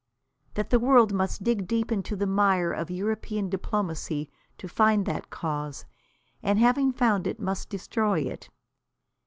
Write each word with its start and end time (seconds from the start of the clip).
That 0.55 0.71
the 0.71 0.79
world 0.79 1.13
must 1.13 1.43
dig 1.43 1.67
deep 1.67 1.91
into 1.91 2.15
the 2.15 2.25
mire 2.25 2.71
of 2.71 2.89
European 2.89 3.49
diplomacy 3.51 4.31
to 4.57 4.67
find 4.67 5.05
that 5.05 5.29
cause, 5.29 5.85
and 6.41 6.57
having 6.57 6.91
found 6.91 7.27
it 7.27 7.39
must 7.39 7.69
destroy 7.69 8.21
it. 8.21 8.49